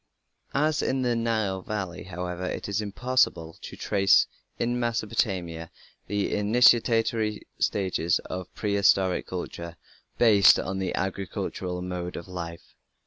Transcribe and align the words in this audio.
As 0.55 0.81
in 0.81 1.03
the 1.03 1.15
Nile 1.15 1.61
Valley, 1.61 2.01
however, 2.05 2.43
it 2.45 2.67
is 2.67 2.81
impossible 2.81 3.59
to 3.61 3.75
trace 3.75 4.25
in 4.57 4.79
Mesopotamia 4.79 5.69
the 6.07 6.33
initiatory 6.33 7.45
stages 7.59 8.17
of 8.25 8.51
prehistoric 8.55 9.27
culture 9.27 9.77
based 10.17 10.59
on 10.59 10.79
the 10.79 10.95
agricultural 10.95 11.83
mode 11.83 12.15
of 12.15 12.27
life. 12.27 12.73